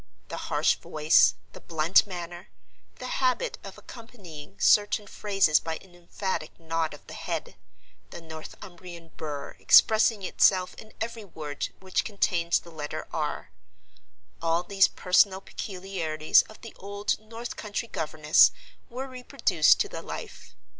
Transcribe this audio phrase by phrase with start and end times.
[0.29, 2.49] The harsh voice, the blunt manner,
[2.95, 7.55] the habit of accompanying certain phrases by an emphatic nod of the head,
[8.09, 15.39] the Northumbrian burr expressing itself in every word which contained the letter "r"—all these personal
[15.39, 18.49] peculiarities of the old North country governess
[18.89, 20.55] were reproduced to the life.